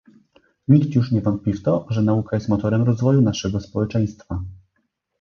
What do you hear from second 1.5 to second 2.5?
w to, że nauka jest